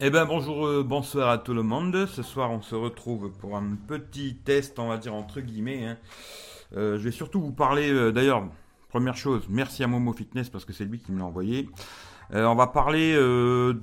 [0.00, 2.06] Eh ben bonjour, euh, bonsoir à tout le monde.
[2.06, 5.84] Ce soir, on se retrouve pour un petit test, on va dire entre guillemets.
[5.86, 5.96] hein.
[6.76, 8.46] Euh, je vais surtout vous parler, euh, d'ailleurs,
[8.90, 11.68] première chose, merci à Momo Fitness parce que c'est lui qui me l'a envoyé.
[12.30, 13.14] On va parler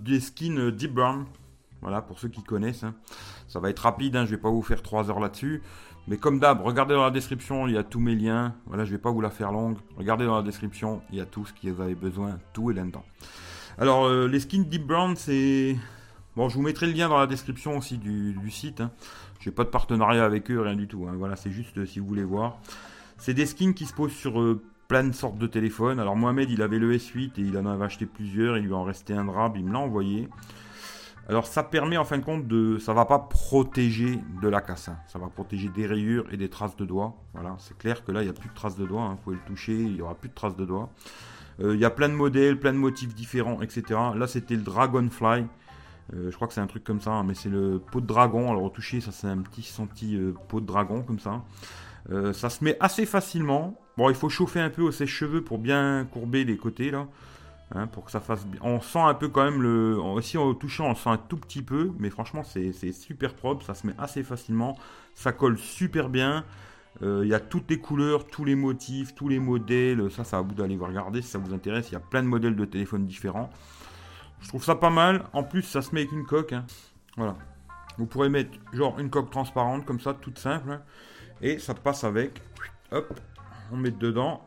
[0.03, 1.25] des skins Deep Burn.
[1.81, 2.83] Voilà, pour ceux qui connaissent.
[2.83, 2.93] hein.
[3.47, 5.63] Ça va être rapide, hein, je vais pas vous faire 3 heures là-dessus.
[6.07, 8.53] Mais comme d'hab, regardez dans la description, il y a tous mes liens.
[8.67, 9.77] Voilà, je vais pas vous la faire longue.
[9.97, 12.75] Regardez dans la description, il y a tout ce que vous avez besoin, tout est
[12.75, 13.03] là-dedans.
[13.79, 15.75] Alors, les skins Deep Brown, c'est.
[16.35, 18.81] Bon, je vous mettrai le lien dans la description aussi du, site.
[18.81, 18.91] Hein.
[19.39, 21.05] J'ai pas de partenariat avec eux, rien du tout.
[21.07, 21.13] hein.
[21.17, 22.57] Voilà, c'est juste euh, si vous voulez voir.
[23.17, 25.99] C'est des skins qui se posent sur euh, plein de sortes de téléphones.
[25.99, 28.57] Alors, Mohamed, il avait le S8 et il en avait acheté plusieurs.
[28.57, 30.27] Il lui en restait un drap, il me l'a envoyé.
[31.27, 34.89] Alors ça permet en fin de compte de, ça va pas protéger de la casse,
[34.89, 34.97] hein.
[35.07, 37.15] ça va protéger des rayures et des traces de doigts.
[37.33, 39.09] Voilà, c'est clair que là il n'y a plus de traces de doigts, hein.
[39.11, 40.91] vous pouvez le toucher, il y aura plus de traces de doigts.
[41.61, 43.99] Euh, Il y a plein de modèles, plein de motifs différents, etc.
[44.15, 45.45] Là c'était le Dragonfly,
[46.13, 48.05] Euh, je crois que c'est un truc comme ça, hein, mais c'est le pot de
[48.05, 48.51] dragon.
[48.51, 51.43] Alors au toucher ça c'est un petit senti euh, pot de dragon comme ça.
[52.11, 53.79] Euh, ça se met assez facilement.
[53.97, 57.07] Bon il faut chauffer un peu au sèche-cheveux pour bien courber les côtés là.
[57.73, 58.45] Hein, pour que ça fasse.
[58.61, 59.97] On sent un peu quand même le.
[59.99, 63.65] Aussi en touchant, on sent un tout petit peu, mais franchement, c'est super propre.
[63.65, 64.77] Ça se met assez facilement.
[65.15, 66.45] Ça colle super bien.
[67.01, 70.11] Euh, Il y a toutes les couleurs, tous les motifs, tous les modèles.
[70.11, 71.89] Ça, ça va vous d'aller vous regarder si ça vous intéresse.
[71.89, 73.49] Il y a plein de modèles de téléphones différents.
[74.41, 75.25] Je trouve ça pas mal.
[75.33, 76.53] En plus, ça se met avec une coque.
[76.53, 76.65] hein.
[77.17, 77.35] Voilà.
[77.97, 80.71] Vous pourrez mettre genre une coque transparente comme ça, toute simple.
[80.71, 80.81] hein.
[81.41, 82.41] Et ça passe avec.
[82.91, 83.19] Hop,
[83.71, 84.45] on met dedans.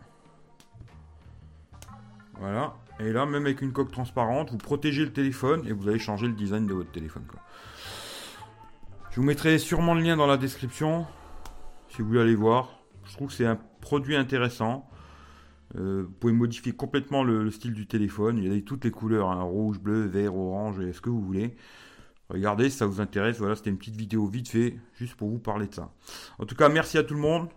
[2.38, 2.74] Voilà.
[3.00, 6.26] Et là, même avec une coque transparente, vous protégez le téléphone et vous allez changer
[6.26, 7.24] le design de votre téléphone.
[9.10, 11.06] Je vous mettrai sûrement le lien dans la description
[11.88, 12.78] si vous voulez aller voir.
[13.04, 14.88] Je trouve que c'est un produit intéressant.
[15.76, 18.38] Euh, vous pouvez modifier complètement le, le style du téléphone.
[18.38, 21.20] Il y a toutes les couleurs hein, rouge, bleu, vert, orange, et ce que vous
[21.20, 21.56] voulez.
[22.30, 23.38] Regardez si ça vous intéresse.
[23.38, 25.92] Voilà, c'était une petite vidéo vite fait, juste pour vous parler de ça.
[26.38, 27.48] En tout cas, merci à tout le monde.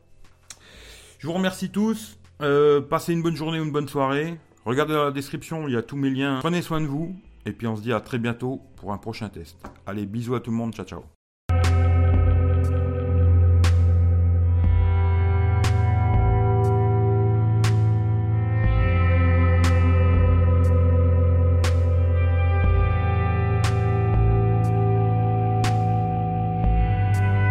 [1.20, 2.18] Je vous remercie tous.
[2.42, 4.38] Euh, passez une bonne journée ou une bonne soirée.
[4.66, 6.40] Regardez dans la description, il y a tous mes liens.
[6.40, 7.16] Prenez soin de vous.
[7.46, 9.58] Et puis on se dit à très bientôt pour un prochain test.
[9.86, 10.74] Allez, bisous à tout le monde.
[10.74, 11.21] Ciao, ciao.